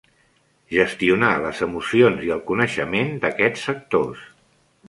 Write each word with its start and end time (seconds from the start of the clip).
Gestionar 0.75 1.29
les 1.43 1.61
emocions 1.67 2.25
i 2.31 2.33
el 2.39 2.43
coneixement 2.53 3.15
d'aquests 3.27 3.71
sectors. 3.71 4.29